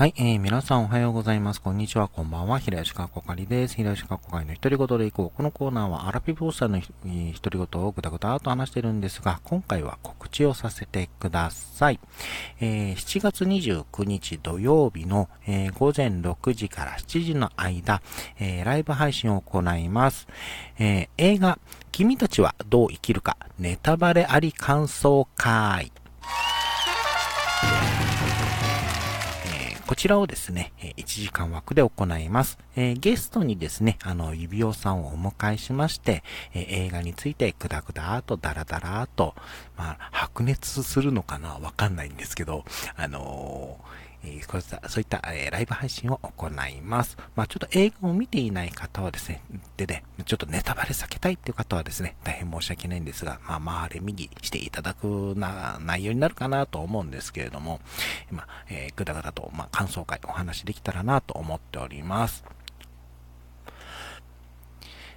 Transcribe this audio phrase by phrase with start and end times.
[0.00, 1.60] はい、えー、皆さんおはようございます。
[1.60, 2.58] こんにちは、こんばんは。
[2.58, 3.76] 平吉川こかりです。
[3.76, 5.36] 平吉川こかりの独り言でいこう。
[5.36, 12.00] このコーナーはアラピボーさんの独り言をぐだぐだと話してるんですが、今回は告知をさせてください。
[12.62, 18.00] えー、7月29日土曜日の、えー、午前6時から7時の間、
[18.38, 20.28] えー、ライブ配信を行います。
[20.78, 21.58] えー、映画、
[21.92, 25.92] 君たちはどう生きるか、ネタバレあり感想会。
[29.90, 32.58] こちらをですね、1時間枠で行います。
[32.76, 36.22] えー、ゲストにですね、あの、指輪さんをお迎えしまして、
[36.54, 39.34] えー、映画についてぐだぐだーとダラダラーと、
[39.76, 42.64] まあ、白熱するのかなわかんないんですけど、
[42.94, 47.16] あのーえこういった、そういった、えライブ配信を行います。
[47.36, 49.42] まあ、ちょっと映画を見ていない方はですね、
[49.76, 57.80] でね、ちょっとネタバレ避けたいっていう方はですね、大変申し訳ないんですが、まあ、周り右していただくな、内容になるかなと思うんですけれども、
[58.30, 62.44] まあ、えー、ぐだぐだと、まあ、感想会お話できたらなと思っております。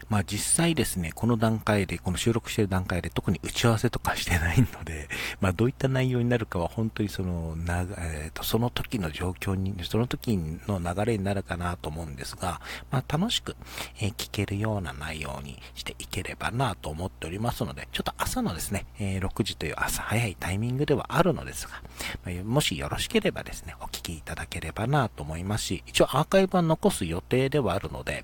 [0.10, 5.10] まあ実際ですね、この段階で、この収録している段階で特に打ち合わせとかしてないので、
[5.42, 10.38] まあどういった内容になるかは本当にその、なえーと、その時の状況に、その時
[10.68, 13.56] の流れになるかなと思うんですが、まあ楽しく、
[14.00, 21.82] えー、聞けるような内容にしていければなと思っておりますので、ちょっと朝のですね、えー、6時という朝早いタイミングではあるのですが、
[22.26, 28.24] まあ、もしよろしければですね、お聞きいただければなと思いますし、一応アーカイブは残す予定ではあるので、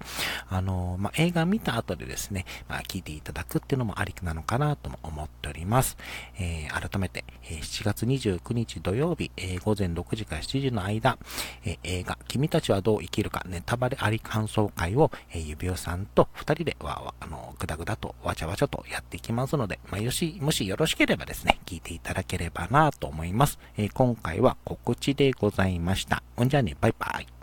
[0.49, 5.97] あの、まあ映画見た後でですね、まあ、聞いていただくっていうのもありなのかなとも思っております。
[6.39, 11.17] えー、改めて、えー、7月29日土曜日、えー、午前6時から7時の間、
[11.65, 23.59] えー、映画、君たちはどう生きるかネタバレあり感想会を、えー、指輪さんと2人でわわ、あの、ぐだぐだとわちゃわちゃとやっていきますので、まあ、よし、もしよろしければですね、聞いていただければなと思います。
[23.77, 26.23] えー、今回は告知でございました。
[26.35, 27.38] ほんじゃあね、バイバイ。